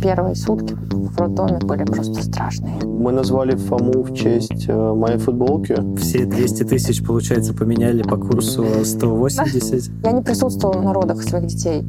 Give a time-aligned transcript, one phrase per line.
[0.00, 2.78] первые сутки в роддоме были просто страшные.
[2.84, 5.76] Мы назвали Фому в честь э, моей футболки.
[5.96, 9.92] Все 200 тысяч, получается, поменяли по курсу 180.
[10.04, 11.82] Я не присутствовала на родах своих детей.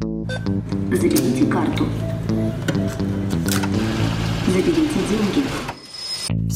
[0.90, 1.84] Заведите карту.
[4.46, 5.71] Заберите деньги.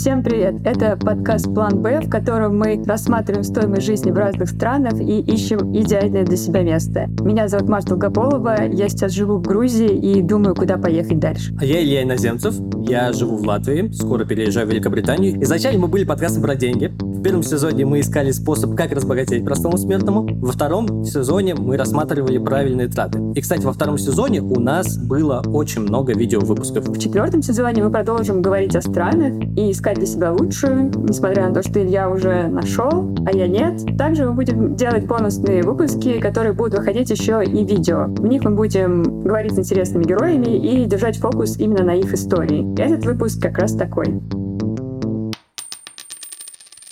[0.06, 0.64] Всем привет!
[0.64, 5.76] Это подкаст «План Б», в котором мы рассматриваем стоимость жизни в разных странах и ищем
[5.76, 7.08] идеальное для себя место.
[7.22, 11.56] Меня зовут Марта Долгополова, я сейчас живу в Грузии и думаю, куда поехать дальше.
[11.58, 12.54] А я Илья Иноземцев,
[12.88, 15.42] я живу в Латвии, скоро переезжаю в Великобританию.
[15.42, 16.92] Изначально мы были подкастом про деньги.
[17.16, 20.28] В первом сезоне мы искали способ, как разбогатеть простому смертному.
[20.40, 23.20] Во втором сезоне мы рассматривали правильные траты.
[23.34, 26.88] И, кстати, во втором сезоне у нас было очень много видео-выпусков.
[26.88, 31.54] В четвертом сезоне мы продолжим говорить о странах и искать для себя лучшую, несмотря на
[31.54, 33.82] то, что Илья уже нашел, а я нет.
[33.96, 38.04] Также мы будем делать бонусные выпуски, которые будут выходить еще и видео.
[38.08, 42.78] В них мы будем говорить с интересными героями и держать фокус именно на их истории.
[42.78, 44.20] Этот выпуск как раз такой.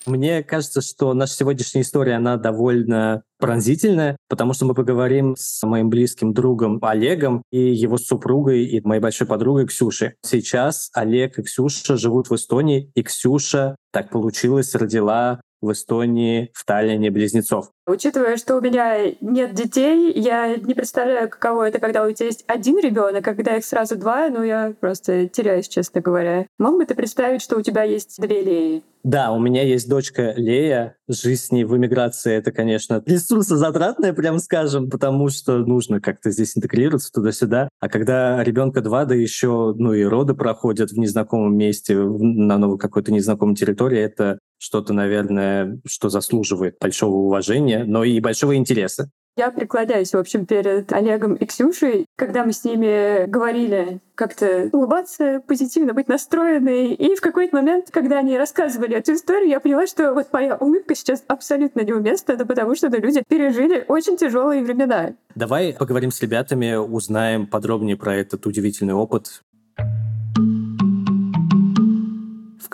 [0.07, 5.89] Мне кажется, что наша сегодняшняя история, она довольно пронзительная, потому что мы поговорим с моим
[5.89, 10.15] близким другом Олегом и его супругой и моей большой подругой Ксюшей.
[10.23, 16.65] Сейчас Олег и Ксюша живут в Эстонии, и Ксюша, так получилось, родила в Эстонии, в
[16.65, 17.71] Таллине близнецов.
[17.87, 22.45] Учитывая, что у меня нет детей, я не представляю, каково это, когда у тебя есть
[22.47, 26.47] один ребенок, а когда их сразу два, ну я просто теряюсь, честно говоря.
[26.59, 28.83] Мог бы ты представить, что у тебя есть две Леи?
[29.05, 30.97] Да, у меня есть дочка Лея.
[31.09, 36.57] Жизнь с ней в эмиграции— это, конечно, ресурсозатратная, прям скажем, потому что нужно как-то здесь
[36.57, 37.69] интегрироваться туда-сюда.
[37.81, 42.79] А когда ребенка два, да еще, ну и роды проходят в незнакомом месте, на новой
[42.79, 49.11] какой-то незнакомой территории, это что-то, наверное, что заслуживает большого уважения, но и большого интереса.
[49.37, 55.43] Я преклоняюсь, в общем, перед Олегом и Ксюшей, когда мы с ними говорили как-то улыбаться,
[55.49, 56.95] позитивно быть настроенной.
[56.95, 60.95] И в какой-то момент, когда они рассказывали эту историю, я поняла, что вот моя улыбка
[60.95, 65.15] сейчас абсолютно неуместна, это потому что люди пережили очень тяжелые времена.
[65.35, 69.43] Давай поговорим с ребятами, узнаем подробнее про этот удивительный опыт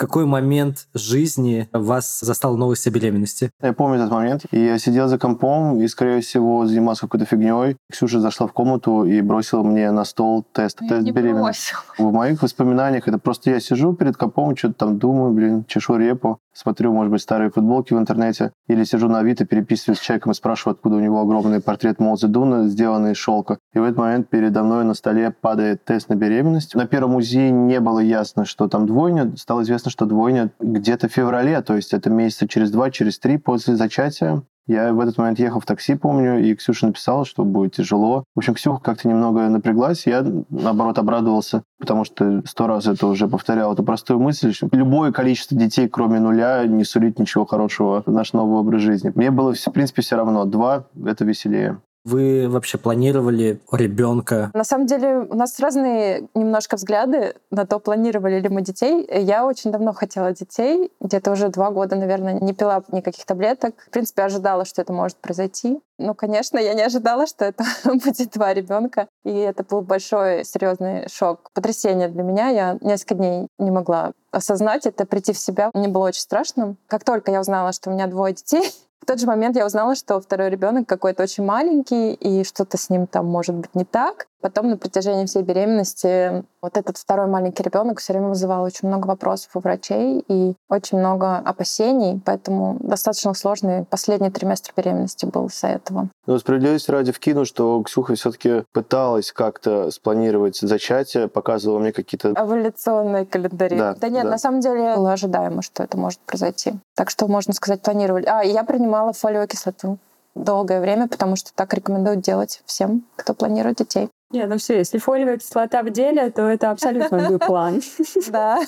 [0.00, 3.50] какой момент жизни вас застал новость о беременности?
[3.62, 4.46] Я помню этот момент.
[4.50, 7.76] И я сидел за компом и, скорее всего, занимался какой-то фигней.
[7.92, 11.74] Ксюша зашла в комнату и бросила мне на стол тест, Я тест не беременности.
[11.74, 12.10] бросила.
[12.10, 16.38] В моих воспоминаниях это просто я сижу перед компом, что-то там думаю, блин, чешу репу,
[16.54, 20.34] смотрю, может быть, старые футболки в интернете, или сижу на Авито, переписываюсь с человеком и
[20.34, 23.58] спрашиваю, откуда у него огромный портрет Мао Цзэдуна, сделанный из шелка.
[23.74, 26.74] И в этот момент передо мной на столе падает тест на беременность.
[26.74, 29.32] На первом УЗИ не было ясно, что там двойня.
[29.36, 33.36] Стало известно, что двойня где-то в феврале, то есть это месяца через два, через три
[33.36, 34.42] после зачатия.
[34.66, 38.22] Я в этот момент ехал в такси, помню, и Ксюша написала, что будет тяжело.
[38.34, 40.06] В общем, Ксюха как-то немного напряглась.
[40.06, 45.10] Я, наоборот, обрадовался, потому что сто раз это уже повторял эту простую мысль, что любое
[45.10, 49.10] количество детей, кроме нуля, не сулит ничего хорошего в наш новый образ жизни.
[49.14, 50.44] Мне было, в принципе, все равно.
[50.44, 51.80] Два— это веселее.
[52.04, 54.50] Вы вообще планировали ребенка?
[54.54, 59.06] На самом деле у нас разные немножко взгляды на то, планировали ли мы детей.
[59.12, 63.74] Я очень давно хотела детей, где-то уже два года, наверное, не пила никаких таблеток.
[63.88, 65.80] В принципе, ожидала, что это может произойти.
[65.98, 69.06] Ну, конечно, я не ожидала, что это будет два ребенка.
[69.24, 72.48] И это был большой, серьезный шок, потрясение для меня.
[72.48, 75.70] Я несколько дней не могла осознать это, прийти в себя.
[75.74, 76.76] Мне было очень страшно.
[76.86, 78.72] Как только я узнала, что у меня двое детей,
[79.02, 82.90] в тот же момент я узнала, что второй ребенок какой-то очень маленький, и что-то с
[82.90, 84.26] ним там может быть не так.
[84.40, 89.06] Потом на протяжении всей беременности вот этот второй маленький ребенок все время вызывал очень много
[89.06, 95.68] вопросов у врачей и очень много опасений, поэтому достаточно сложный последний триместр беременности был из-за
[95.68, 96.08] этого.
[96.26, 102.32] Но справедливости ради вкину, что Ксюха все-таки пыталась как-то спланировать зачатие, показывала мне какие-то...
[102.36, 103.76] Эволюционные календари.
[103.76, 104.30] Да, нет, да.
[104.30, 106.74] на самом деле было ожидаемо, что это может произойти.
[106.94, 108.26] Так что, можно сказать, планировали.
[108.26, 109.98] А, я принимала фолиевую кислоту
[110.34, 114.08] долгое время, потому что так рекомендуют делать всем, кто планирует детей.
[114.30, 117.82] Не, ну все, если фолиевая кислота в деле, то это абсолютно мой план.
[118.30, 118.60] Да.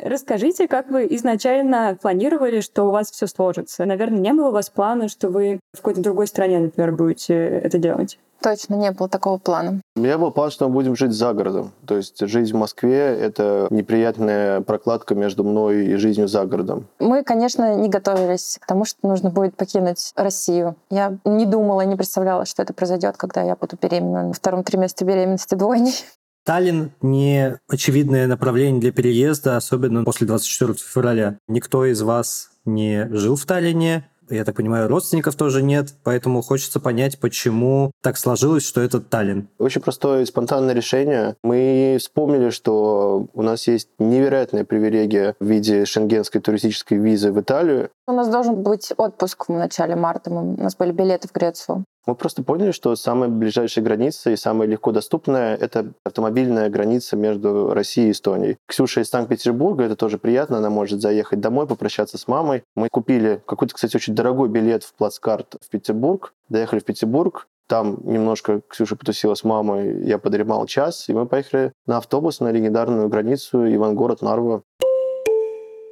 [0.00, 3.84] Расскажите, как вы изначально планировали, что у вас все сложится?
[3.84, 7.78] Наверное, не было у вас плана, что вы в какой-то другой стране, например, будете это
[7.78, 8.18] делать?
[8.40, 9.80] Точно не было такого плана.
[9.96, 11.72] У меня был план, что мы будем жить за городом.
[11.86, 16.86] То есть жизнь в Москве— это неприятная прокладка между мной и жизнью за городом.
[17.00, 20.76] Мы, конечно, не готовились к тому, что нужно будет покинуть Россию.
[20.88, 25.06] Я не думала, не представляла, что это произойдет, когда я буду беременна на втором триместре
[25.06, 25.94] беременности двойней.
[26.52, 31.36] Таллин не очевидное направление для переезда, особенно после 24 февраля.
[31.46, 36.80] Никто из вас не жил в Таллине, Я так понимаю, родственников тоже нет, поэтому хочется
[36.80, 39.48] понять, почему так сложилось, что это Таллин.
[39.58, 41.36] Очень простое и спонтанное решение.
[41.42, 47.88] Мы вспомнили, что у нас есть невероятная привилегия в виде шенгенской туристической визы в Италию.
[48.06, 50.30] У нас должен быть отпуск в начале марта.
[50.30, 51.84] Мы- У нас были билеты в Грецию.
[52.08, 57.74] Мы просто поняли, что самая ближайшая граница и самая легко доступная– это автомобильная граница между
[57.74, 58.56] Россией и Эстонией.
[58.66, 62.62] Ксюша из Санкт-Петербурга, это тоже приятно, она может заехать домой, попрощаться с мамой.
[62.74, 67.98] Мы купили какой-то, кстати, очень дорогой билет в плацкарт в Петербург, доехали в Петербург, там
[68.04, 73.10] немножко Ксюша потусила с мамой, я подремал час, и мы поехали на автобус на легендарную
[73.10, 74.62] границу Ивангород-Нарва.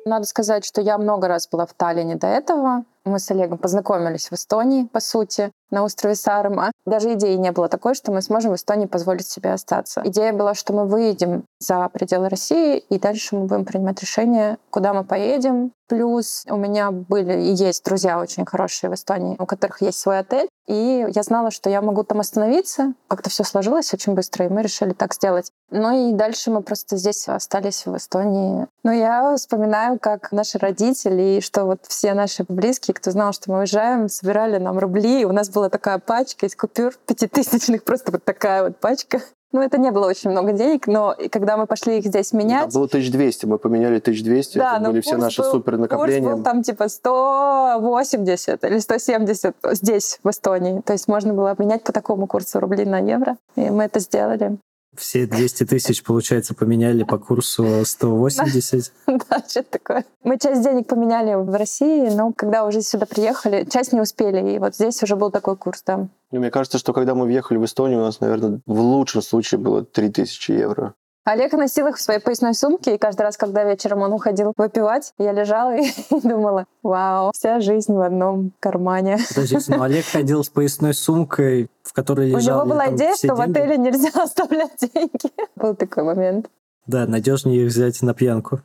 [0.06, 2.84] Надо сказать, что я много раз была в Таллине до этого.
[3.04, 6.72] Мы с Олегом познакомились в Эстонии, по сути, на острове Саарема.
[6.84, 10.02] Даже идеи не было такой, что мы сможем в Эстонии позволить себе остаться.
[10.04, 14.92] Идея была, что мы выедем за пределы России, и дальше мы будем принимать решение, куда
[14.92, 15.72] мы поедем.
[15.88, 20.18] Плюс у меня были и есть друзья очень хорошие в Эстонии, у которых есть свой
[20.18, 20.48] отель.
[20.66, 22.94] И я знала, что я могу там остановиться.
[23.06, 25.52] Как-то все сложилось очень быстро, и мы решили так сделать.
[25.70, 28.66] Ну и дальше мы просто здесь остались в Эстонии.
[28.82, 33.52] Но я вспоминаю, как наши родители, и что вот все наши близкие, кто знал, что
[33.52, 35.22] мы уезжаем, собирали нам рубли.
[35.22, 39.20] И у нас была такая пачка из купюр пятитысячных, просто вот такая вот пачка.
[39.52, 42.40] Ну, это не было очень много денег, но и когда мы пошли их здесь Там
[42.40, 45.72] менять, было 1200, мы поменяли 1200, да, это но были все курс наши был- супер
[45.78, 46.28] Курс накопления.
[46.34, 50.82] был там типа 180 или 170 здесь, в Эстонии.
[50.82, 53.36] То есть можно было обменять по такому курсу рубли на евро.
[53.54, 54.58] И мы это сделали.
[54.96, 58.92] Все 200 тысяч, получается, поменяли по курсу 180.
[59.06, 60.04] Да, что-то такое.
[60.22, 64.54] Мы часть денег поменяли в России, но когда уже сюда приехали, часть не успели.
[64.54, 66.08] И вот здесь уже был такой курс, да.
[66.30, 69.58] Ну, мне кажется, что когда мы въехали в Эстонию, у нас, наверное, в лучшем случае
[69.58, 70.94] было 3000 евро.
[71.26, 75.12] Олег носил их в своей поясной сумке, и каждый раз, когда вечером он уходил выпивать,
[75.18, 75.90] я лежала и
[76.22, 79.18] думала, вау, вся жизнь в одном кармане.
[79.28, 83.34] Подождите, ну Олег ходил с поясной сумкой, в которой У лежали него была идея, что
[83.34, 83.58] в деньги.
[83.58, 85.32] отеле нельзя оставлять деньги.
[85.56, 86.48] Был такой момент.
[86.86, 88.60] Да, надежнее их взять на пьянку.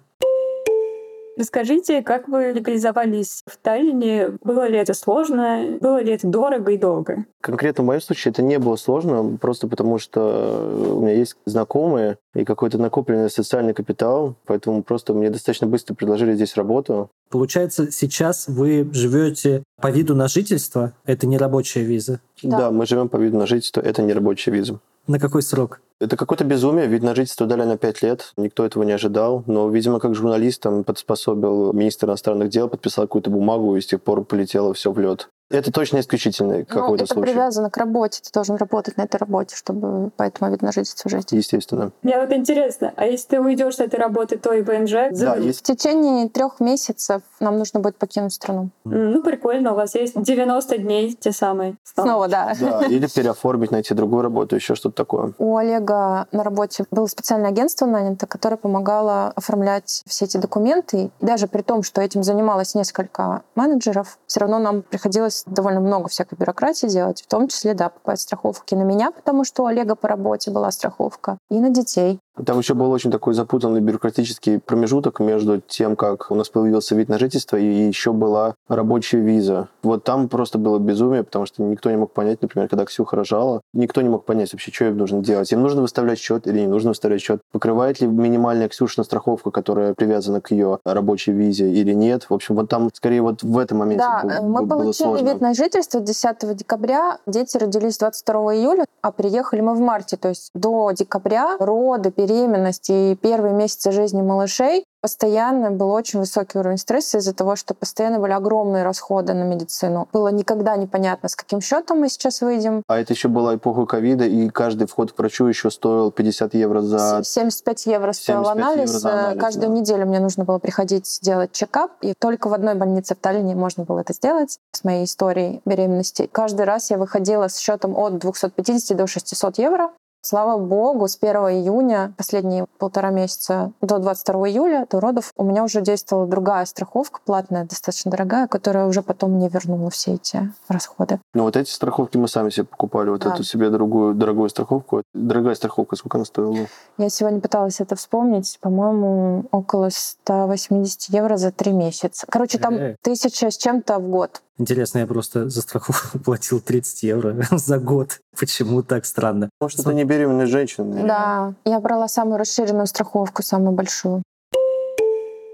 [1.41, 4.37] Расскажите, как вы легализовались в Таллине?
[4.43, 5.79] Было ли это сложно?
[5.81, 7.25] Было ли это дорого и долго?
[7.41, 12.19] Конкретно в моем случае это не было сложно, просто потому что у меня есть знакомые
[12.35, 17.09] и какой-то накопленный социальный капитал, поэтому просто мне достаточно быстро предложили здесь работу.
[17.31, 22.21] Получается, сейчас вы живете по виду на жительство, это не рабочая виза.
[22.43, 22.57] Да.
[22.59, 24.79] Да, мы живем по виду на жительство, это не рабочая виза.
[25.07, 25.81] На какой срок?
[26.01, 29.69] Это какое-то безумие, вид на жительство дали на 5 лет, никто этого не ожидал, но,
[29.69, 34.23] видимо, как журналист там подспособил министр иностранных дел, подписал какую-то бумагу, и с тех пор
[34.25, 35.29] полетело все в лед.
[35.51, 37.33] Это точно исключительный Ну, какой-то это случай.
[37.33, 38.21] привязано к работе.
[38.23, 41.29] Ты должен работать на этой работе, чтобы поэтому вид на жительство жить.
[41.33, 41.91] Естественно.
[42.03, 45.11] Мне вот интересно, а если ты уйдешь с этой работы, то и ВНЖ?
[45.11, 48.69] Да, есть В течение трех месяцев нам нужно будет покинуть страну.
[48.85, 51.75] М, Ну, прикольно, у вас есть 90 дней те самые.
[51.83, 52.53] Снова, да.
[52.57, 55.33] Да, или переоформить, найти другую работу, еще что-то такое.
[55.37, 60.97] У Олега на работе было специальное агентство нанято, которое помогало оформлять все эти документы.
[60.97, 66.09] И даже при том, что этим занималось несколько менеджеров, все равно нам приходилось довольно много
[66.09, 69.95] всякой бюрократии делать, в том числе, да, покупать страховки на меня, потому что у Олега
[69.95, 72.19] по работе была страховка, и на детей.
[72.45, 77.09] Там еще был очень такой запутанный бюрократический промежуток между тем, как у нас появился вид
[77.09, 79.67] на жительство, и еще была рабочая виза.
[79.83, 83.61] Вот там просто было безумие, потому что никто не мог понять, например, когда Ксюха рожала,
[83.73, 85.51] никто не мог понять вообще, что им нужно делать.
[85.51, 87.41] Им нужно выставлять счет или не нужно выставлять счет?
[87.51, 92.27] Покрывает ли минимальная Ксюшина страховка, которая привязана к ее рабочей визе или нет?
[92.29, 95.07] В общем, вот там скорее вот в этом моменте Да, был- э, мы было получили
[95.07, 95.25] сложно.
[95.27, 97.17] вид на жительство 10 декабря.
[97.27, 100.15] Дети родились 22 июля, а приехали мы в марте.
[100.15, 106.59] То есть до декабря роды, беременность и первые месяцы жизни малышей постоянно был очень высокий
[106.59, 110.07] уровень стресса из-за того, что постоянно были огромные расходы на медицину.
[110.13, 112.83] Было никогда непонятно, с каким счетом мы сейчас выйдем.
[112.87, 116.81] А это еще была эпоха ковида, и каждый вход к врачу еще стоил 50 евро
[116.81, 117.21] за...
[117.23, 118.89] 75 евро стоил 75 евро анализ.
[118.91, 119.75] за анализ, Каждую да.
[119.79, 121.91] неделю мне нужно было приходить делать чекап.
[122.01, 126.29] И только в одной больнице в Таллине можно было это сделать с моей историей беременности.
[126.31, 129.89] Каждый раз я выходила с счетом от 250 до 600 евро.
[130.23, 135.63] Слава богу, с 1 июня, последние полтора месяца до 22 июля, до родов, у меня
[135.63, 141.19] уже действовала другая страховка, платная, достаточно дорогая, которая уже потом мне вернула все эти расходы.
[141.33, 143.33] Ну вот эти страховки мы сами себе покупали, вот Да.
[143.33, 145.01] эту себе другую, дорогую страховку.
[145.15, 146.67] Дорогая страховка, сколько она стоила?
[146.99, 148.59] Я сегодня пыталась это вспомнить.
[148.61, 152.27] По-моему, около 180 евро за три месяца.
[152.29, 154.43] Короче, там тысяча с чем-то в год.
[154.57, 158.19] Интересно, я просто за страховку платил 30 евро за год.
[158.39, 159.49] Почему так странно?
[159.59, 161.05] Может, это не беременная женщина?
[161.05, 164.23] Да, я брала самую расширенную страховку, самую большую.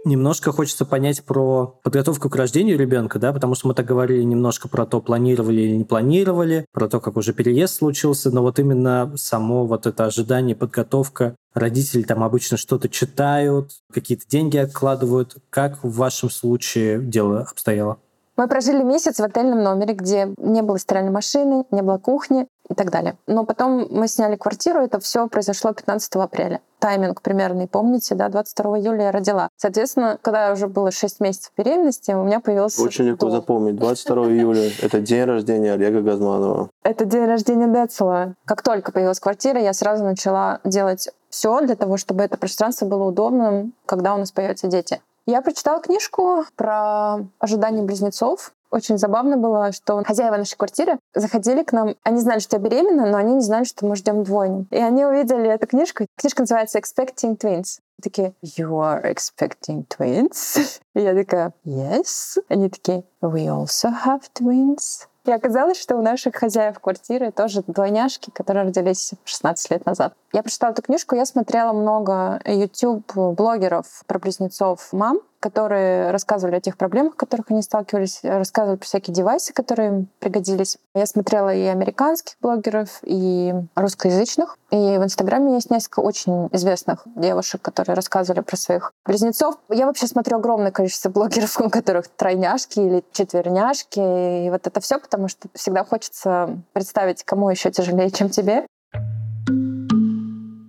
[0.08, 4.70] Немножко хочется понять про подготовку к рождению ребенка, да, потому что мы так говорили немножко
[4.70, 9.12] про то, планировали или не планировали, про то, как уже переезд случился, но вот именно
[9.18, 15.36] само вот это ожидание, подготовка, родители там обычно что-то читают, какие-то деньги откладывают.
[15.50, 17.98] Как в вашем случае дело обстояло?
[18.38, 22.76] Мы прожили месяц в отельном номере, где не было стиральной машины, не было кухни и
[22.76, 23.18] так далее.
[23.26, 26.62] Но потом мы сняли квартиру, это все произошло 15 апреля.
[26.78, 29.50] Тайминг примерный, помните, да, 22 июля я родила.
[29.58, 33.32] Соответственно, когда уже было 6 месяцев беременности, у меня появился Очень легко дом.
[33.32, 33.76] запомнить.
[33.78, 36.70] 22 июля— это день рождения Олега Газманова.
[36.84, 38.36] Это день рождения Децела.
[38.46, 43.06] Как только появилась квартира, я сразу начала делать все для того, чтобы это пространство было
[43.06, 45.02] удобным, когда у нас появятся дети.
[45.28, 48.54] Я прочитала книжку про ожидание близнецов.
[48.72, 51.96] Очень забавно было, что хозяева нашей квартиры заходили к нам.
[52.04, 54.68] Они знали, что я беременна, но они не знали, что мы ждем двойню.
[54.72, 56.06] И они увидели эту книжку.
[56.16, 57.80] Книжка называется «Expecting Twins».
[58.02, 60.80] Такие, you are expecting twins?
[60.96, 62.38] И я такая, yes.
[62.48, 65.08] Они такие, we also have twins.
[65.28, 70.14] И оказалось, что у наших хозяев квартиры тоже двойняшки, которые родились 16 лет назад.
[70.32, 76.78] Я прочитала эту книжку, я смотрела много YouTube-блогеров про близнецов мам, которые рассказывали о тех
[76.78, 80.78] проблемах, которых они сталкивались, рассказывали про всякие девайсы, которые им пригодились.
[80.94, 84.58] Я смотрела и американских блогеров, и русскоязычных.
[84.72, 89.56] И в Инстаграме есть несколько очень известных девушек, которые рассказывали про своих близнецов.
[89.70, 94.46] Я вообще смотрю огромное количество блогеров, у которых тройняшки или четверняшки.
[94.46, 98.66] И вот это все, потому что всегда хочется представить, кому еще тяжелее, чем тебе.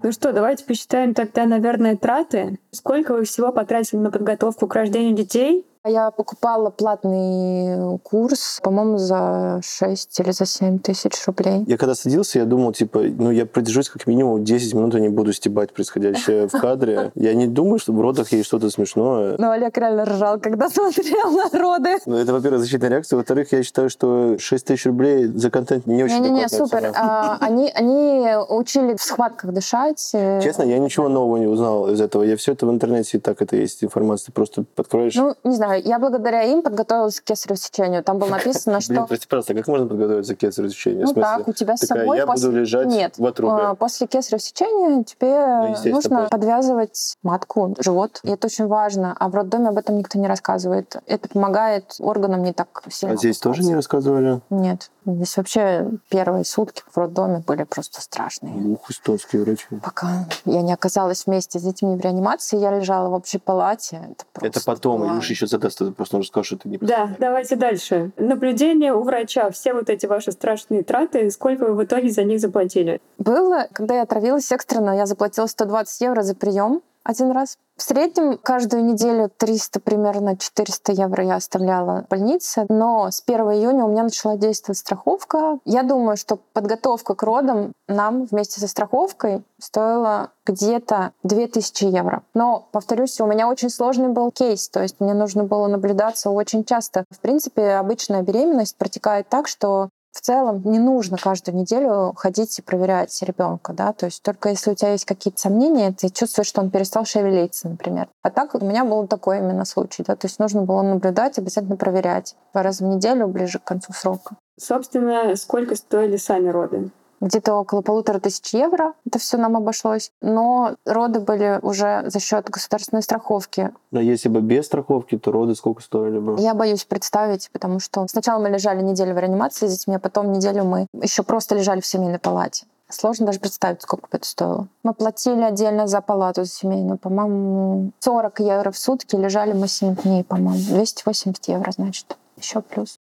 [0.08, 2.58] Ну что, давайте посчитаем тогда, наверное, траты.
[2.70, 5.66] Сколько вы всего потратили на подготовку к рождению детей?
[5.85, 11.64] Я покупала платный курс, по-моему, за 6 или за 7 тысяч рублей.
[11.66, 15.08] Я когда садился, я думал, типа, ну, я продержусь как минимум 10 минут, и не
[15.08, 17.12] буду стебать происходящее в кадре.
[17.14, 19.37] Я не думаю, что в родах есть что-то смешное.
[19.38, 21.99] Но Олег реально ржал, когда смотрел на роды.
[22.06, 23.16] Ну, это, во-первых, защитная реакция.
[23.16, 26.92] Во-вторых, я считаю, что 6 тысяч рублей за контент не очень Не-не-не, супер.
[26.94, 30.11] А, они, они учили в схватках дышать.
[30.12, 32.23] э, Честно, я ничего нового не узнал из этого.
[32.25, 34.32] Я все это в интернете, и так это есть информация.
[34.32, 35.14] Просто подкроешь.
[35.14, 38.02] Ну, не знаю, я благодаря им подготовилась к кесареву сечению.
[38.02, 39.06] Там было написано, Блин, что...
[39.06, 41.06] прости, пожалуйста, как можно подготовиться к кесареву сечению?
[41.06, 43.62] Ну так, у тебя с собой я буду лежать Нет, в отрубе.
[43.62, 48.20] а, после кесарева сечения тебе Ну, нужно подвязывать матку, живот.
[48.23, 49.14] И это очень важно.
[49.18, 50.97] А в роддоме об этом никто не рассказывает.
[51.06, 53.14] Это помогает органам не так сильно.
[53.14, 54.40] А здесь тоже не рассказывали?
[54.50, 54.90] Нет.
[55.14, 58.54] Здесь вообще первые сутки в роддоме были просто страшные.
[58.54, 59.64] Ух, эстонские врачи.
[59.82, 64.00] Пока я не оказалась вместе с детьми в реанимации, я лежала в общей палате.
[64.34, 67.10] Это, Это потом, было- Илюша еще задаст, ты просто уже скажешь, что ты не Да,
[67.18, 68.10] давайте дальше.
[68.18, 69.50] Наблюдение у врача.
[69.50, 73.00] Все вот эти ваши страшные траты, сколько вы в итоге за них заплатили?
[73.16, 77.56] Было, когда я отравилась экстренно, я заплатила 120 евро за прием один раз.
[77.78, 83.40] В среднем каждую неделю 300, примерно 400 евро я оставляла в больнице, но с 1
[83.52, 85.58] июня у меня начала действовать страховка.
[85.64, 92.22] Я думаю, что подготовка к родам нам вместе со страховкой стоила где-то 2000 евро.
[92.34, 96.64] Но, повторюсь, у меня очень сложный был кейс, то есть мне нужно было наблюдаться очень
[96.64, 97.04] часто.
[97.10, 99.88] В принципе, обычная беременность протекает так, что
[100.18, 104.72] в целом не нужно каждую неделю ходить и проверять ребенка, да, то есть только если
[104.72, 108.08] у тебя есть какие-то сомнения, ты чувствуешь, что он перестал шевелиться, например.
[108.22, 111.76] А так у меня был такой именно случай, да, то есть нужно было наблюдать, обязательно
[111.76, 114.37] проверять два раза в неделю ближе к концу срока.
[114.58, 116.90] Собственно, сколько стоили сами роды?
[117.20, 122.48] Где-то около полутора тысяч евро это все нам обошлось, но роды были уже за счет
[122.48, 123.72] государственной страховки.
[123.90, 126.40] Но если бы без страховки, то роды сколько стоили бы?
[126.40, 130.32] Я боюсь представить, потому что сначала мы лежали неделю в реанимации с детьми, а потом
[130.32, 132.66] неделю мы еще просто лежали в семейной палате.
[132.90, 134.68] Сложно даже представить, сколько бы это стоило.
[134.82, 139.14] Мы платили отдельно за палату за семейную, по-моему, 40 евро в сутки.
[139.14, 140.58] Лежали мы 7 дней, по-моему.
[140.58, 142.16] 280 евро, значит.
[142.38, 142.98] Еще плюс.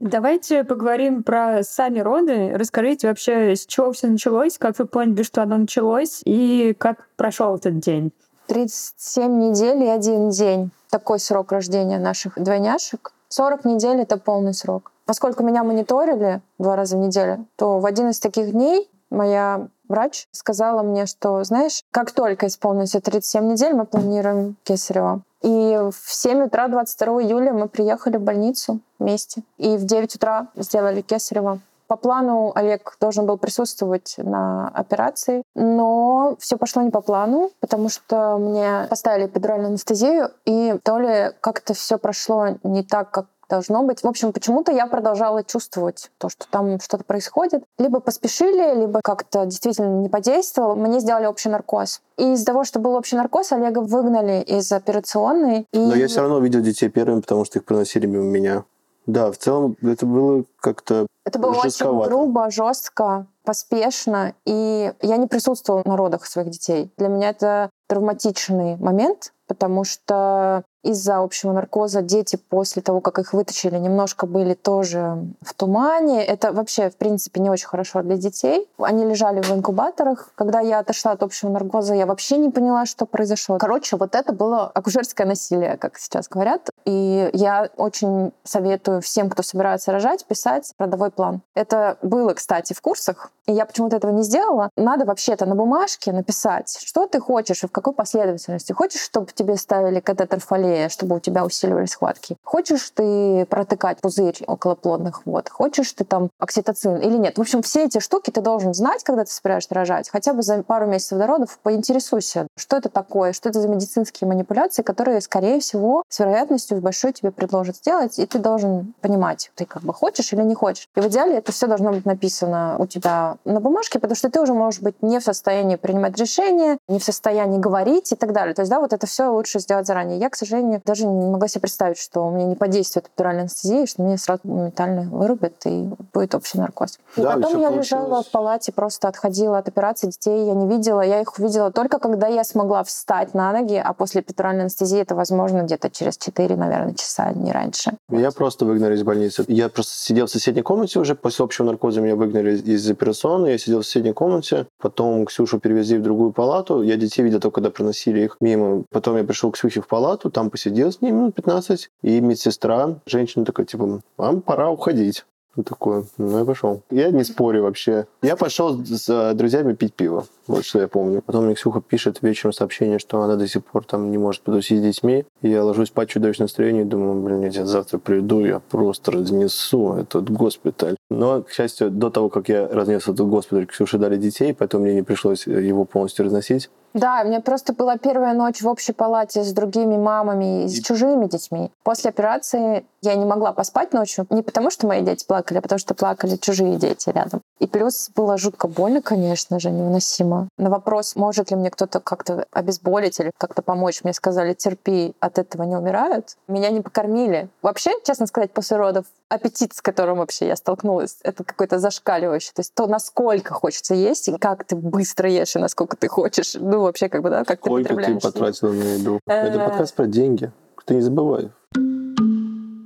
[0.00, 2.52] Давайте поговорим про сами роды.
[2.54, 7.56] Расскажите вообще, с чего все началось, как вы поняли, что оно началось, и как прошел
[7.56, 8.12] этот день.
[8.46, 10.70] 37 недель и один день.
[10.90, 13.12] Такой срок рождения наших двойняшек.
[13.28, 14.92] 40 недель— это полный срок.
[15.04, 20.26] Поскольку меня мониторили два раза в неделю, то в один из таких дней моя врач
[20.32, 25.22] сказала мне, что, знаешь, как только исполнится 37 недель, мы планируем кесарево.
[25.42, 29.42] И в 7 утра 22 июля мы приехали в больницу вместе.
[29.56, 31.60] И в 9 утра сделали кесарево.
[31.86, 37.88] По плану Олег должен был присутствовать на операции, но все пошло не по плану, потому
[37.88, 43.82] что мне поставили эпидуральную анестезию, и то ли как-то все прошло не так, как должно
[43.82, 44.02] быть.
[44.02, 47.64] В общем, почему-то я продолжала чувствовать то, что там что-то происходит.
[47.78, 50.74] Либо поспешили, либо как-то действительно не подействовало.
[50.74, 52.00] Мне сделали общий наркоз.
[52.16, 55.66] И из-за того, что был общий наркоз, Олега выгнали из операционной.
[55.72, 55.78] И...
[55.78, 58.64] Но я все равно видел детей первыми, потому что их приносили мимо меня.
[59.08, 62.10] Да, в целом это было как-то Это было очень жестковато.
[62.10, 64.34] грубо, жестко, поспешно.
[64.44, 66.92] И я не присутствовала на родах своих детей.
[66.98, 73.32] Для меня это травматичный момент, потому что из-за общего наркоза дети после того, как их
[73.32, 76.24] вытащили, немножко были тоже в тумане.
[76.24, 78.68] Это вообще, в принципе, не очень хорошо для детей.
[78.78, 80.30] Они лежали в инкубаторах.
[80.34, 83.58] Когда я отошла от общего наркоза, я вообще не поняла, что произошло.
[83.58, 86.70] Короче, вот это было акушерское насилие, как сейчас говорят.
[86.84, 91.42] И я очень советую всем, кто собирается рожать, писать родовой план.
[91.54, 94.70] Это было, кстати, в курсах, и я почему-то этого не сделала.
[94.76, 98.72] Надо вообще-то на бумажке написать, что ты хочешь и в какой последовательности.
[98.72, 102.36] Хочешь, чтобы тебе ставили катетер фолея, чтобы у тебя усиливались схватки?
[102.44, 105.48] Хочешь ты протыкать пузырь около плодных вод?
[105.48, 107.38] Хочешь ты там окситоцин или нет?
[107.38, 110.10] В общем, все эти штуки ты должен знать, когда ты собираешься рожать.
[110.10, 114.28] Хотя бы за пару месяцев до родов поинтересуйся, что это такое, что это за медицинские
[114.28, 119.64] манипуляции, которые, скорее всего, с вероятностью большой тебе предложат сделать, и ты должен понимать, ты
[119.64, 120.86] как бы хочешь или не хочешь.
[120.94, 124.40] И в идеале это все должно быть написано у тебя на бумажке, потому что ты
[124.40, 128.54] уже можешь быть не в состоянии принимать решения, не в состоянии говорить и так далее.
[128.54, 130.18] То есть, да, вот это все лучше сделать заранее.
[130.18, 133.86] Я, к сожалению, даже не могла себе представить, что у меня не подействует эпидуральная анестезия,
[133.86, 136.98] что меня сразу моментально вырубят и будет общий наркоз.
[137.16, 137.86] И Да, потом я получилось.
[137.86, 141.00] лежала в палате, просто отходила от операции, детей я не видела.
[141.00, 145.14] Я их увидела только когда я смогла встать на ноги, а после эпидуральной анестезии это
[145.14, 147.92] возможно где-то через 4, наверное, часа, не раньше.
[148.08, 149.44] Меня просто выгнали из больницы.
[149.48, 151.14] Я просто сидел в соседней комнате уже.
[151.14, 153.27] После общего наркоза меня выгнали из операционной.
[153.46, 154.66] Я сидел в соседней комнате.
[154.78, 156.82] Потом Ксюшу перевезли в другую палату.
[156.82, 158.84] Я детей видел только, когда проносили их мимо.
[158.90, 161.90] Потом я пришел к Ксюхе в палату, там посидел с ней минут 15.
[162.02, 165.24] И медсестра, женщина такая, типа, вам пора уходить.
[165.58, 166.82] Ну, такое, ну, я пошел.
[166.88, 168.06] Я не спорю вообще.
[168.22, 170.24] Я пошел с э, друзьями пить пиво.
[170.46, 171.20] Вот что я помню.
[171.20, 174.78] Потом мне Ксюха пишет вечером сообщение, что она до сих пор там не может потусить
[174.78, 175.24] с детьми.
[175.42, 179.10] И я ложусь спать в чудовищном настроении и думаю, блин, я завтра приду, я просто
[179.10, 180.94] разнесу этот госпиталь.
[181.10, 184.94] Но, к счастью, до того, как я разнес этот госпиталь, Ксюше дали детей, поэтому мне
[184.94, 186.70] не пришлось его полностью разносить.
[186.94, 190.78] Да, у меня просто была первая ночь в общей палате с другими мамами и с
[190.78, 191.70] И- чужими детьми.
[191.84, 194.26] После операции я не могла поспать ночью.
[194.30, 197.40] Не потому, что мои дети плакали, а потому что плакали чужие дети рядом.
[197.60, 200.48] И плюс было жутко больно, конечно же, невыносимо.
[200.58, 205.38] На вопрос, может ли мне кто-то как-то обезболить или как-то помочь, мне сказали, терпи, от
[205.38, 206.36] этого не умирают.
[206.48, 207.48] Меня не покормили.
[207.62, 212.52] Вообще, честно сказать, после родов аппетит, с которым вообще я столкнулась, это какой-то зашкаливающий.
[212.54, 216.54] То есть то, насколько хочется есть, и как ты быстро ешь, и насколько ты хочешь.
[216.54, 218.22] Ну, вообще, как бы, да, как ты Сколько ты потребляешь.
[218.22, 219.20] потратил на еду?
[219.26, 219.68] Это Э.
[219.68, 220.50] подкаст про деньги.
[220.86, 221.50] Ты не забывай.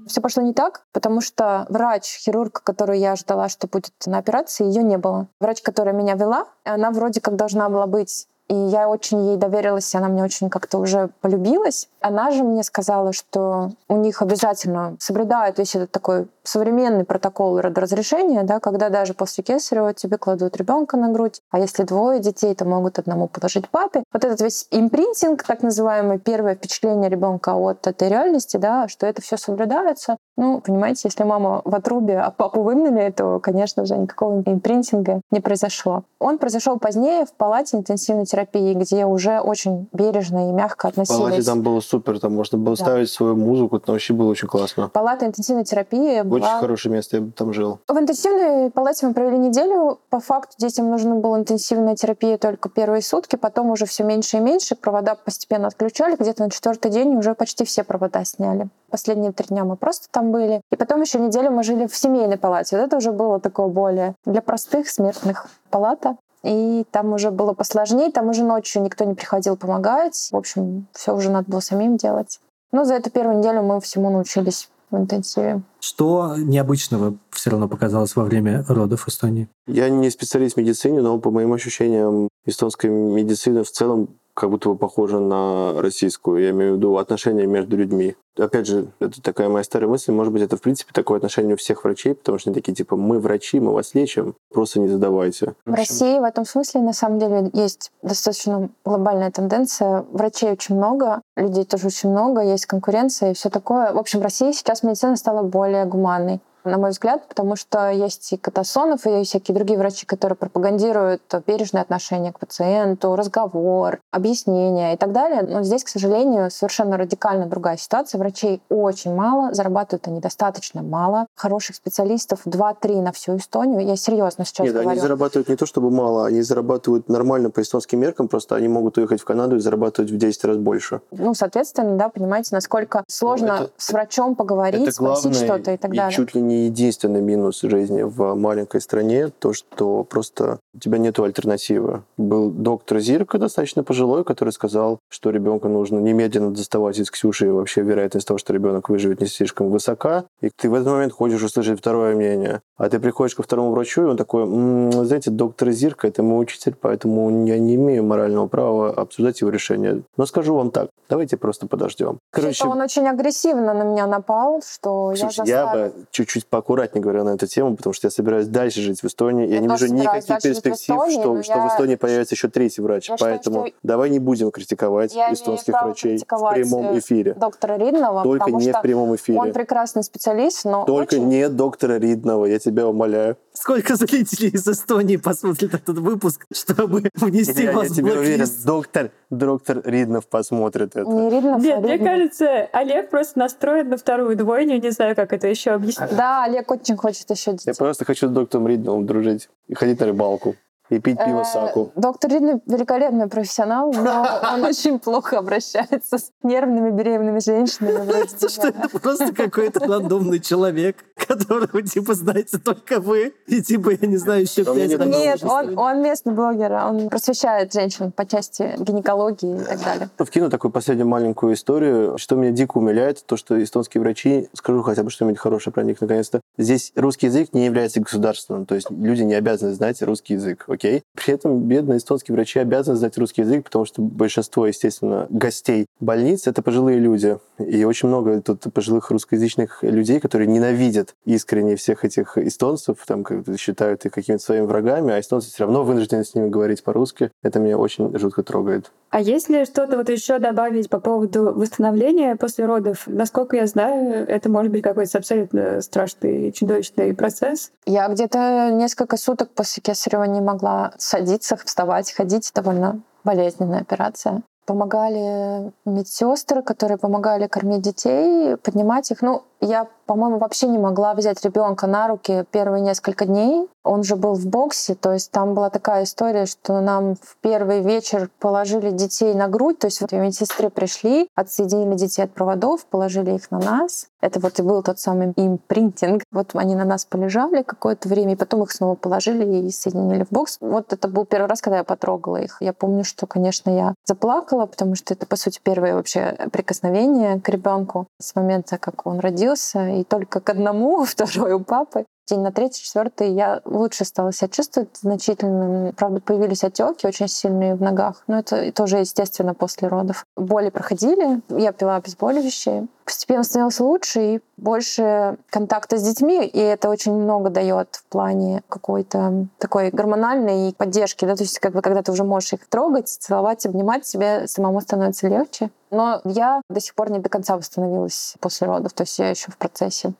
[0.08, 4.66] Все пошло не так, потому что врач, хирург, которую я ждала, что будет на операции,
[4.66, 5.28] ее не было.
[5.40, 8.26] Врач, которая меня вела, она вроде как должна была быть.
[8.52, 11.88] И я очень ей доверилась, и она мне очень как-то уже полюбилась.
[12.02, 18.42] Она же мне сказала, что у них обязательно соблюдают весь этот такой современный протокол родоразрешения,
[18.42, 22.64] да, когда даже после кесарева тебе кладут ребенка на грудь, а если двое детей, то
[22.64, 24.02] могут одному положить папе.
[24.12, 29.22] Вот этот весь импринтинг, так называемый, первое впечатление ребенка от этой реальности, да, что это
[29.22, 30.16] все соблюдается.
[30.36, 35.40] Ну, понимаете, если мама в отрубе, а папу выгнали, то, конечно же, никакого импринтинга не
[35.40, 36.04] произошло.
[36.18, 41.12] Он произошел позднее в палате интенсивной терапии, где уже очень бережно и мягко В палате
[41.12, 41.44] относились.
[41.46, 42.84] там было супер, там можно было Да.
[42.84, 44.88] ставить свою музыку, там вообще было очень классно.
[44.88, 46.60] Палата интенсивной терапии Очень была...
[46.60, 47.80] хорошее место, я бы там жил.
[47.86, 50.00] В интенсивной палате мы провели неделю.
[50.10, 54.40] По факту детям нужна была интенсивная терапия только первые сутки, потом уже все меньше и
[54.40, 54.74] меньше.
[54.74, 56.16] Провода постепенно отключали.
[56.16, 58.68] Где-то на четвертый день уже почти все провода сняли.
[58.90, 60.62] Последние три дня мы просто там были.
[60.70, 62.76] И потом еще неделю мы жили в семейной палате.
[62.76, 66.16] Вот это уже было такое более для простых смертных палата.
[66.42, 70.28] И там уже было посложнее, там уже ночью никто не приходил помогать.
[70.32, 72.40] В общем, все уже надо было самим делать.
[72.72, 75.62] Но за эту первую неделю мы всему научились в интенсиве.
[75.80, 79.48] Что необычного все равно показалось во время родов в Эстонии?
[79.66, 84.70] Я не специалист в медицине, но по моим ощущениям, эстонская медицина в целом как будто
[84.70, 86.42] бы похожа на российскую.
[86.42, 88.16] Я имею в виду отношения между людьми.
[88.38, 90.12] Опять же, это такая моя старая мысль.
[90.12, 92.96] Может быть, это в принципе такое отношение у всех врачей, потому что они такие типа
[92.96, 95.54] мы врачи, мы вас лечим, просто не задавайте.
[95.66, 100.04] В России в этом смысле, на самом деле, есть достаточно глобальная тенденция.
[100.12, 103.92] Врачей очень много, людей тоже очень много, есть конкуренция и все такое.
[103.92, 108.32] В общем, в России сейчас медицина стала более гуманной на мой взгляд, потому что есть
[108.32, 114.96] и Катасонов, и всякие другие врачи, которые пропагандируют бережное отношение к пациенту, разговор, объяснения и
[114.96, 115.42] так далее.
[115.42, 118.18] Но здесь, к сожалению, совершенно радикально другая ситуация.
[118.18, 121.26] Врачей очень мало, зарабатывают они достаточно мало.
[121.36, 123.80] Хороших специалистов 2-3 на всю Эстонию.
[123.86, 124.90] Я серьезно сейчас Нет, говорю.
[124.90, 128.98] они зарабатывают не то чтобы мало, они зарабатывают нормально по эстонским меркам, просто они могут
[128.98, 131.00] уехать в Канаду и зарабатывать в 10 раз больше.
[131.10, 135.76] Ну, соответственно, да, понимаете, насколько сложно Ну, это- с врачом поговорить, Это спросить что-то и
[135.76, 136.14] так далее.
[136.16, 141.18] чуть ли не единственный минус жизни в маленькой стране, то, что просто у тебя нет
[141.18, 142.02] альтернативы.
[142.16, 147.50] Был доктор Зирка, достаточно пожилой, который сказал, что ребенку нужно немедленно доставать из Ксюши, и
[147.50, 150.24] вообще вероятность того, что ребенок выживет, не слишком высока.
[150.40, 152.60] И ты в этот момент хочешь услышать второе мнение.
[152.76, 156.42] А ты приходишь ко второму врачу, и он такой, «М, знаете, доктор Зирка, это мой
[156.42, 160.02] учитель, поэтому я не имею морального права обсуждать его решение.
[160.16, 162.18] Но скажу вам так, давайте просто подождем.
[162.32, 165.88] Вообще-то он очень агрессивно на меня напал, что Слушай, я я заставила.
[165.88, 169.46] бы чуть-чуть поаккуратнее говорил на эту тему, потому что я собираюсь дальше жить в Эстонии.
[169.46, 172.34] Я, Я не вижу никаких жить в перспектив, Эстонии, что, что в я- Эстонии появится
[172.34, 173.08] еще третий врач.
[173.08, 176.24] Я считаю, Поэтому что- давай не будем критиковать Я эстонских врачей в
[176.54, 177.34] прямом э, эфире.
[177.34, 179.38] доктора Ридного, Только не что в прямом эфире.
[179.38, 183.36] он прекрасный специалист, но Только очень- не доктора Ридного, я тебя умоляю.
[183.54, 188.46] Сколько зрителей из Эстонии посмотрят этот выпуск, чтобы внести Я, я вас в тебе уверен,
[188.64, 191.08] доктор, доктор Риднов посмотрит это.
[191.08, 192.08] не Риднов, Нет, а мне Риднев.
[192.10, 196.16] кажется, Олег просто настроен на вторую двойню, не знаю, как это еще объяснить.
[196.16, 197.74] Да, Олег очень хочет еще Я детей.
[197.76, 200.56] просто хочу с доктором Ридновым дружить и ходить на рыбалку.
[200.90, 201.90] И пить пиво Э, саку.
[201.96, 208.26] Доктор Риднев великолепный профессионал, но он очень плохо обращается с нервными беременными женщинами.
[208.48, 214.16] Что это просто какой-то рандомный человек, которого, типа, знаете только вы, и, типа, я не
[214.16, 219.60] знаю, еще пять нет Нет, он, он местный блогер, он просвещает женщин по части гинекологии
[219.60, 220.08] и так далее.
[220.18, 222.18] Вкину такую последнюю маленькую историю.
[222.18, 226.00] Что меня дико умиляет, то, что эстонские врачи, скажу хотя бы что-нибудь хорошее про них
[226.00, 230.64] наконец-то, здесь русский язык не является государственным, то есть люди не обязаны знать русский язык,
[230.68, 231.02] окей?
[231.14, 236.46] При этом бедные эстонские врачи обязаны знать русский язык, потому что большинство, естественно, гостей больниц—
[236.46, 237.38] это пожилые люди.
[237.58, 243.44] И очень много тут пожилых русскоязычных людей, которые ненавидят искренне всех этих эстонцев, там, как
[243.58, 247.30] считают их какими-то своими врагами, а эстонцы все равно вынуждены с ними говорить по-русски.
[247.42, 248.92] Это меня очень жутко трогает.
[249.10, 253.02] А если что-то вот еще добавить по поводу восстановления после родов?
[253.06, 257.72] Насколько я знаю, это может быть какой-то абсолютно страшный, чудовищный процесс.
[257.84, 262.50] Я где-то несколько суток после кесарева не могла садиться, вставать, ходить.
[262.54, 264.42] Довольно болезненная операция.
[264.64, 269.20] Помогали медсестры, которые помогали кормить детей, поднимать их.
[269.20, 273.68] Ну, я, по-моему, вообще не могла взять ребенка на руки первые несколько дней.
[273.84, 277.80] Он же был в боксе, то есть там была такая история, что нам в первый
[277.80, 283.32] вечер положили детей на грудь, то есть вот медсестры пришли, отсоединили детей от проводов, положили
[283.32, 284.08] их на нас.
[284.20, 286.22] Это вот и был тот самый импринтинг.
[286.30, 290.30] Вот они на нас полежали какое-то время, и потом их снова положили и соединили в
[290.30, 290.58] бокс.
[290.60, 292.58] Вот это был первый раз, когда я потрогала их.
[292.60, 297.48] Я помню, что, конечно, я заплакала, потому что это, по сути, первое вообще прикосновение к
[297.48, 302.04] ребенку с момента, как он родился, и только к одному, второй у папы.
[302.32, 305.92] День на третий, четвертый я лучше стала себя чувствовать значительно.
[305.92, 310.24] Правда, появились отеки очень сильные в ногах, но это тоже естественно после родов.
[310.34, 312.86] Боли проходили, я пила обезболивающие.
[313.04, 318.62] Постепенно становилось лучше и больше контакта с детьми, и это очень много дает в плане
[318.66, 323.08] какой-то такой гормональной поддержки, да, то есть как бы когда ты уже можешь их трогать,
[323.08, 325.70] целовать, обнимать, тебе самому становится легче.
[325.90, 329.50] Но я до сих пор не до конца восстановилась после родов, то есть я еще
[329.50, 330.14] в процессе.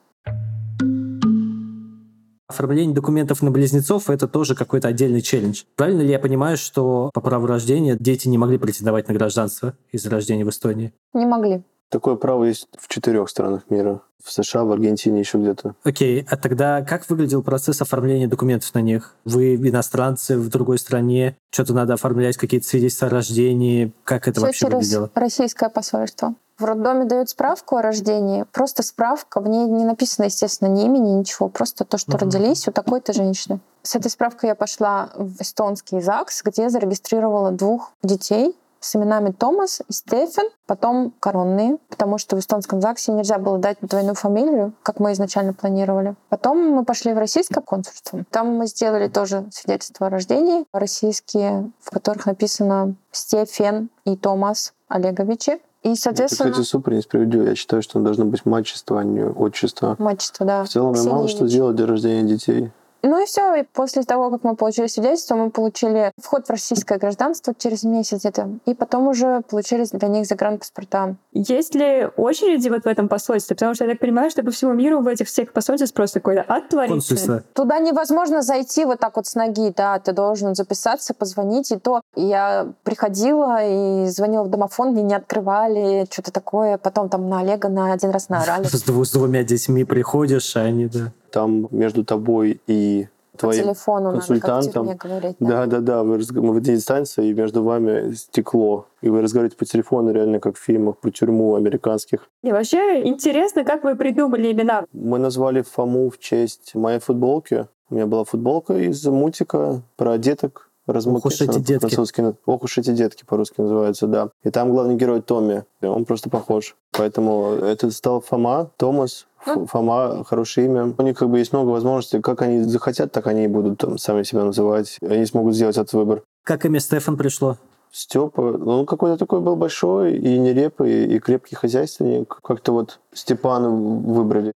[2.53, 5.63] Оформление документов на близнецов— это тоже какой-то отдельный челлендж.
[5.75, 10.11] Правильно ли я понимаю, что по праву рождения дети не могли претендовать на гражданство из-за
[10.11, 10.93] рождения в Эстонии?
[11.15, 11.63] Не могли.
[11.89, 14.01] Такое право есть в четырех странах мира.
[14.23, 15.73] В США, в Аргентине, еще где-то.
[15.83, 19.15] Окей, а тогда как выглядел процесс оформления документов на них?
[19.25, 23.91] Вы иностранцы в другой стране, что-то надо оформлять, какие-то свидетельства о рождении.
[24.03, 25.11] Как это Всё вообще через выглядело?
[25.15, 26.35] российское посольство.
[26.57, 31.09] В роддоме дают справку о рождении, просто справка, в ней не написано, естественно, ни имени,
[31.09, 32.19] ничего, просто то, что Мгм.
[32.19, 33.59] родились у такой-то женщины.
[33.81, 39.81] С этой справкой я пошла в эстонский ЗАГС, где зарегистрировала двух детей с именами Томас
[39.87, 44.99] и Стефан, потом коронные, потому что в эстонском ЗАГСе нельзя было дать двойную фамилию, как
[44.99, 46.15] мы изначально планировали.
[46.29, 48.25] Потом мы пошли в российское консульство.
[48.29, 55.59] Там мы сделали тоже свидетельства о рождении российские, в которых написано Стефан и Томас Олеговичи.
[55.83, 57.43] И, Это, соответственно, кстати, супер несправедливо.
[57.43, 59.95] Я считаю, что должно быть мачество, а не отчество.
[59.99, 60.63] мачество, да.
[60.63, 62.71] В целом я мало что делать для рождения детей.
[63.03, 63.55] Ну и все.
[63.55, 68.19] И после того, как мы получили свидетельство, мы получили вход в российское гражданство через месяц
[68.19, 68.59] где-то.
[68.65, 71.17] И потом уже получили для них загранпаспорта.
[71.33, 73.55] Есть ли очереди вот в этом посольстве?
[73.55, 76.45] Потому что я так понимаю, что по всему миру в этих всех посольствах просто какой-то
[76.47, 76.93] ад творится.
[76.93, 77.43] Консульство.
[77.53, 82.01] Туда невозможно зайти вот так вот с ноги, да, ты должен записаться, позвонить, и то
[82.15, 87.67] я приходила и звонила в домофон, мне не открывали, что-то такое, потом там на Олега
[87.67, 88.63] на один раз наорали
[89.03, 91.11] с двумя детьми приходишь, а они, да.
[91.33, 94.97] Там между тобой и по твоим телефону, надо как консультантом.
[94.97, 95.35] говорить.
[95.39, 98.85] Да, да, да, вы, разг- вы видите дистанция, и между вами стекло.
[99.01, 102.29] И вы разговариваете по телефону, реально как в фильмах про тюрьму американских.
[102.43, 104.85] И вообще интересно, как вы придумали имена.
[104.93, 107.65] Мы назвали Фому в честь моей футболки.
[107.89, 110.69] У меня была футболка из мультика про деток.
[110.85, 111.73] Ох уж эти детки.
[111.73, 112.35] по-французски.
[112.45, 114.29] Ох уж эти детки по-русски называются, да.
[114.43, 115.63] И там главный герой Томми.
[115.81, 116.75] Он просто похож.
[116.91, 119.27] Поэтому это стал Фома, Томас.
[119.45, 119.65] Ну.
[119.65, 120.93] Фома, хорошее имя.
[120.97, 122.21] У них как бы есть много возможностей.
[122.21, 124.97] Как они захотят, так они и будут там сами себя называть.
[125.01, 126.23] Они смогут сделать этот выбор.
[126.43, 127.57] Как имя Стефан пришло?
[127.91, 132.39] Степа, ну, он какой-то такой был большой и нелепый, и крепкий хозяйственник.
[132.43, 134.51] Как-то вот Степана выбрали.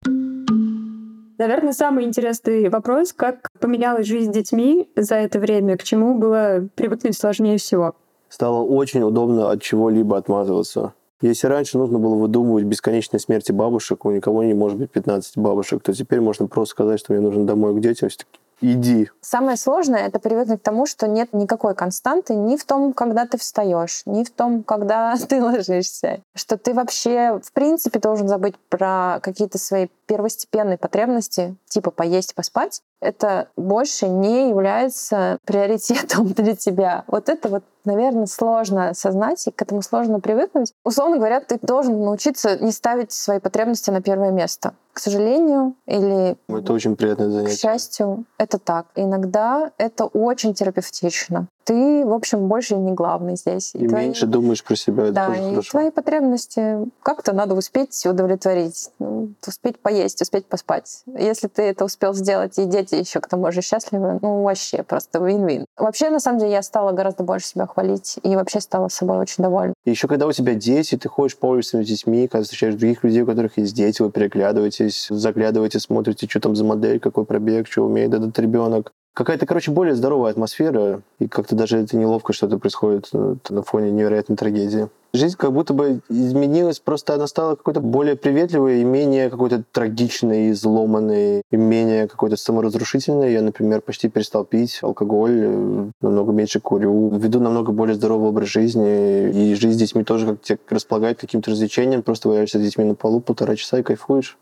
[1.39, 6.69] Наверное, самый интересный вопрос, как поменялась жизнь с детьми за это время, к чему было
[6.77, 7.95] привыкнуть сложнее всего.
[8.29, 10.95] Стало очень удобно от чего-либо отмазываться.
[11.21, 15.83] Если раньше нужно было выдумывать бесконечные смерти бабушек, у никого не может быть 15 бабушек,
[15.83, 18.09] то теперь можно просто сказать, что мне нужно домой к детям.
[18.09, 19.11] Все таки иди.
[19.21, 23.39] Самое сложное— это привыкнуть к тому, что нет никакой константы ни в том, когда ты
[23.39, 26.21] встаешь, ни в том, когда ты ложишься.
[26.35, 32.83] Что ты вообще, в принципе, должен забыть про какие-то свои первостепенные потребности, типа поесть, поспать.
[33.01, 37.05] Это больше не является приоритетом для тебя.
[37.07, 40.73] Вот это вот, наверное, сложно осознать, и к этому сложно привыкнуть.
[40.85, 44.75] Условно говоря, ты должен научиться не ставить свои потребности на первое место.
[44.95, 47.57] К сожалению, или Это очень приятное к занятие.
[47.57, 48.87] счастью, это так.
[48.95, 51.49] Иногда это очень терапевтично.
[51.65, 53.75] Ты, в общем, больше не главный здесь.
[53.75, 55.71] И твои- меньше думаешь про себя, это Да, тоже и хорошо.
[55.71, 58.91] твои потребности как-то надо успеть удовлетворить.
[58.99, 61.03] Ну, успеть поесть, успеть поспать.
[61.07, 65.19] Если ты это успел сделать, и дети еще к тому же счастливы, ну, вообще просто
[65.25, 65.65] вин-вин.
[65.77, 69.43] Вообще, на самом деле, я стала гораздо больше себя хвалить и вообще стала собой очень
[69.43, 69.75] довольна.
[69.85, 73.03] И еще когда у тебя дети, ты ходишь по улицам с детьми, когда встречаешь других
[73.05, 77.67] людей, у которых есть дети, вы переглядываетесь, заглядываете, смотрите, что там за модель, какой пробег,
[77.69, 78.93] что умеет этот ребенок.
[79.15, 83.63] Какая-то, короче, более здоровая атмосфера, и как-то даже это неловко, что это происходит э, на
[83.63, 84.89] фоне невероятной трагедии.
[85.13, 90.51] Жизнь как будто бы изменилась, просто она стала какой-то более приветливой и менее какой-то трагичной,
[90.51, 93.33] изломанной, и менее какой-то саморазрушительной.
[93.33, 98.49] Я, например, почти перестал пить алкоголь, э, намного меньше курю, веду намного более здоровый образ
[98.49, 102.85] жизни, и жизнь с детьми тоже как тебя располагает каким-то развлечениям, просто валяешься с детьми
[102.85, 104.37] на полу полтора часа и кайфуешь.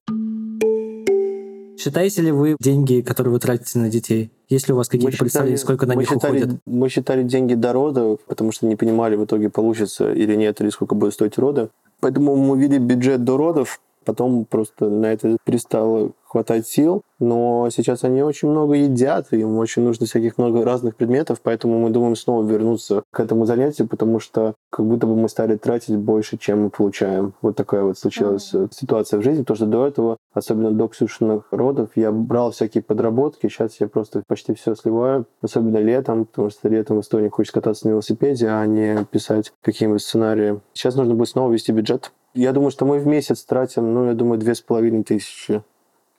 [1.83, 4.31] Считаете ли вы деньги, которые вы тратите на детей?
[4.49, 6.61] Есть ли у вас какие-то представления, сколько на них считали, уходит?
[6.65, 10.71] Мы считали деньги до родов, потому что не понимали в итоге, получится или нет, или
[10.71, 11.71] сколько будет стоить роды.
[11.99, 17.03] Поэтому мы ввели бюджет до родов, потом просто на это перестало хватать сил.
[17.21, 21.79] Но сейчас они очень много едят, и им очень нужно всяких много разных предметов, поэтому
[21.79, 25.97] мы думаем снова вернуться к этому занятию, потому что как будто бы мы стали тратить
[25.97, 27.35] больше, чем мы получаем.
[27.43, 31.45] Вот такая вот случилась э, ситуация в жизни, потому что до этого, особенно до Ксюшиных
[31.53, 36.69] родов, я брал всякие подработки, сейчас я просто почти все сливаю, особенно летом, потому что
[36.69, 40.61] летом в Эстонии хочется кататься на велосипеде, а не писать какие-нибудь сценарии.
[40.73, 42.11] Сейчас нужно будет снова вести бюджет.
[42.35, 45.63] Я думаю, что мы в месяц тратим, ну, я думаю, две с половиной тысячи.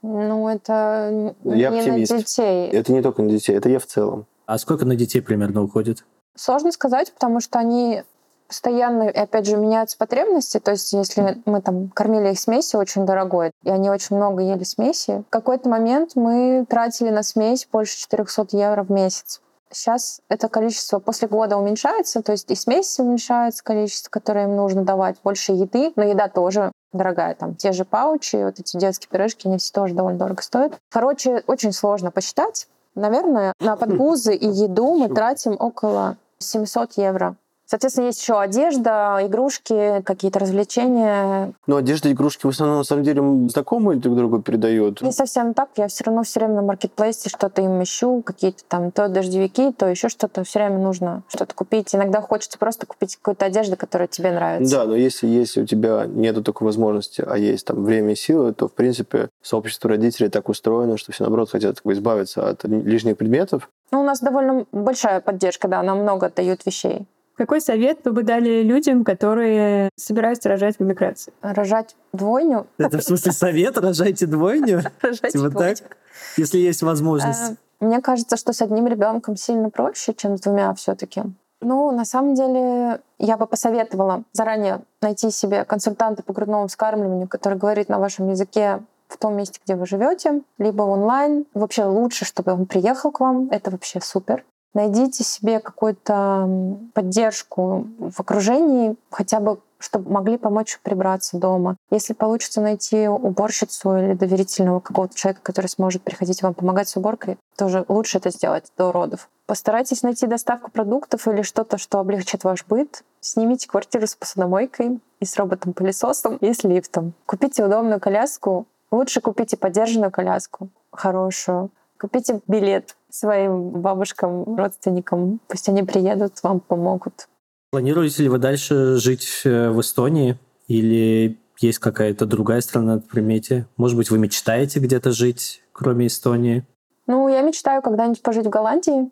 [0.01, 2.11] Ну, это Я не оптимист.
[2.11, 2.69] на детей.
[2.69, 4.25] Это не только на детей, это я в целом.
[4.45, 6.05] А сколько на детей примерно уходит?
[6.35, 8.03] Сложно сказать, потому что они
[8.47, 10.59] постоянно, и опять же, меняются потребности.
[10.59, 14.63] То есть, если мы там кормили их смесью очень дорогой, и они очень много ели
[14.63, 19.41] смеси, в какой-то момент мы тратили на смесь больше 400 евро в месяц.
[19.73, 24.83] Сейчас это количество после года уменьшается, то есть и смеси уменьшается количество, которое им нужно
[24.83, 27.35] давать, больше еды, но еда тоже дорогая.
[27.35, 30.73] Там те же паучи, вот эти детские пирожки, они все тоже довольно дорого стоят.
[30.91, 32.67] Короче, очень сложно посчитать.
[32.95, 37.35] Наверное, на подгузы и еду мы тратим около 700 евро.
[37.65, 41.53] Соответственно, есть еще одежда, игрушки, какие-то развлечения.
[41.65, 45.01] Но одежда игрушки в основном, на самом деле, знакомые друг другу передают.
[45.01, 45.69] Не совсем так.
[45.77, 49.87] Я все равно все время на маркетплейсе что-то им ищу, какие-то там то дождевики, то
[49.87, 50.43] еще что-то.
[50.43, 51.95] Все время нужно что-то купить.
[51.95, 54.77] Иногда хочется просто купить какую-то одежду, которая тебе нравится.
[54.77, 58.53] Да, но если, если у тебя нету такой возможности, а есть там время и силы,
[58.53, 62.63] то, в принципе, сообщество родителей так устроено, что все, наоборот, хотят как бы, избавиться от
[62.65, 63.69] лишних предметов.
[63.91, 67.07] Ну, у нас довольно большая поддержка, да, нам много дают вещей.
[67.35, 71.33] Какой совет вы бы дали людям, которые собираются рожать в эмиграции?
[71.41, 72.67] Рожать двойню.
[72.77, 73.77] Это в смысле совет?
[73.77, 74.81] Рожайте двойню?
[75.01, 75.75] Рожать Типа двойню.
[75.77, 75.97] так?
[76.37, 77.57] Если есть возможность.
[77.79, 81.23] А, Мне кажется, что с одним ребенком сильно проще, чем с двумя все-таки.
[81.61, 87.57] Ну, на самом деле, я бы посоветовала заранее найти себе консультанта по грудному вскармливанию, который
[87.57, 91.45] говорит на вашем языке в том месте, где вы живете, либо онлайн.
[91.53, 93.47] Вообще лучше, чтобы он приехал к вам.
[93.49, 94.43] Это вообще супер.
[94.73, 96.49] Найдите себе какую-то
[96.93, 101.75] поддержку в окружении, хотя бы чтобы могли помочь прибраться дома.
[101.91, 107.37] Если получится найти уборщицу или доверительного какого-то человека, который сможет приходить вам помогать с уборкой,
[107.57, 109.29] тоже лучше это сделать до родов.
[109.45, 113.03] Постарайтесь найти доставку продуктов или что-то, что облегчит ваш быт.
[113.19, 117.13] Снимите квартиру с посудомойкой и с роботом-пылесосом и с лифтом.
[117.25, 118.65] Купите удобную коляску.
[118.89, 121.71] Лучше купите поддержанную коляску, хорошую.
[121.99, 125.39] Купите билет своим бабушкам, родственникам.
[125.47, 127.27] Пусть они приедут, вам помогут.
[127.71, 133.67] Планируете ли вы дальше жить э, в Эстонии или есть какая-то другая страна на примете?
[133.77, 136.65] Может быть, вы мечтаете где-то жить, кроме Эстонии?
[137.05, 139.11] Ну, я мечтаю когда-нибудь пожить в Голландии,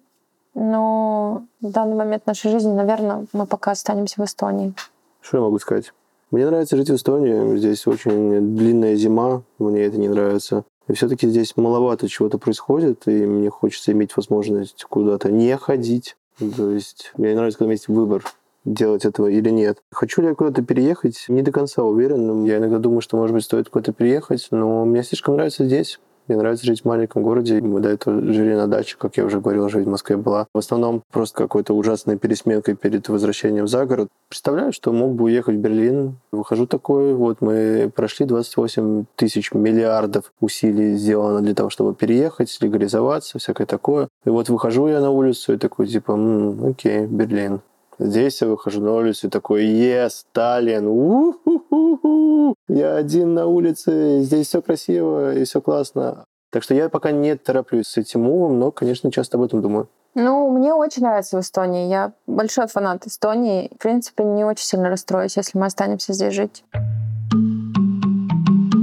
[0.56, 4.74] но в данный момент нашей жизни, наверное, мы пока останемся в Эстонии.
[5.22, 5.94] Что я могу сказать?
[6.32, 7.58] Мне нравится жить в Эстонии.
[7.58, 10.64] Здесь очень длинная зима, мне это не нравится.
[10.92, 16.18] И все-таки здесь маловато чего-то происходит, и мне хочется иметь возможность куда-то не ходить.
[16.38, 18.26] То есть мне нравится, когда есть выбор
[18.66, 19.78] делать этого или нет.
[19.94, 21.24] Хочу ли я куда-то переехать?
[21.30, 22.44] Не до конца уверен.
[22.44, 26.02] Я иногда думаю, что, может быть, стоит куда-то переехать, но мне слишком нравится здесь.
[26.28, 27.62] Мне нравится жить в маленьком городе.
[27.62, 30.48] Мы до этого жили на даче, как я уже говорил, жить в Москве была.
[30.54, 34.08] В основном просто какой-то ужасной пересменкой перед возвращением за город.
[34.30, 36.16] Представляю, что мог бы уехать в Берлин.
[36.32, 43.40] Выхожу такой, вот мы прошли 28 тысяч миллиардов усилий сделано для того, чтобы переехать, легализоваться,
[43.40, 44.08] всякое такое.
[44.26, 47.62] И вот выхожу я на улицу и такой, типа, м-м, окей, Берлин.
[48.00, 54.48] Здесь я выхожу на улицу и такой, е, Сталин, у-ху-ху-ху, я один на улице, здесь
[54.48, 56.26] все красиво и все классно.
[56.52, 59.88] Так что я пока не тороплюсь с этим мувом, но, конечно, часто об этом думаю.
[60.16, 61.88] Ну, мне очень нравится в Эстонии.
[61.88, 63.72] Я большой фанат Эстонии.
[63.74, 66.66] В принципе, не очень сильно расстроюсь, если мы останемся здесь жить.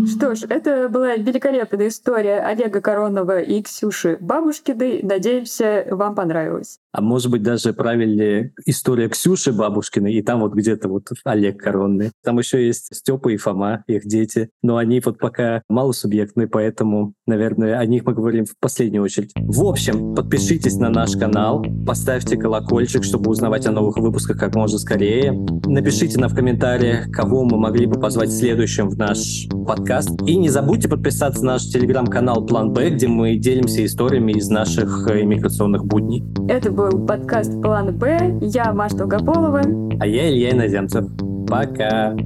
[0.06, 5.00] Что ж, это была великолепная история Олега Коронова и Ксюши Бабушкиной.
[5.02, 6.80] Надеемся, вам понравилось.
[6.98, 12.10] А может быть, даже правильнее история Ксюши Бабушкиной, и там вот где-то вот Олег Коронный.
[12.24, 14.50] Там еще есть Степа и Фома, их дети.
[14.64, 19.30] Но они вот пока малосубъектные, поэтому, наверное, о них мы говорим в последнюю очередь.
[19.36, 24.76] В общем, подпишитесь на наш канал, поставьте колокольчик, чтобы узнавать о новых выпусках как можно
[24.78, 25.30] скорее.
[25.66, 30.20] Напишите нам в комментариях, кого мы могли бы позвать следующим в наш подкаст.
[30.26, 35.06] И не забудьте подписаться на наш телеграм-канал План Б, где мы делимся историями из наших
[35.08, 36.24] э, иммиграционных будней.
[36.48, 38.38] Это был подкаст «План Б».
[38.40, 39.60] Я Маша Долгополова.
[40.00, 41.06] А я Илья Иноземцев.
[41.46, 42.16] Пока.